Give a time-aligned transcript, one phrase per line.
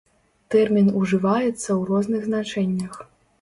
[0.53, 2.99] Тэрмін ужываецца ў розных значэннях.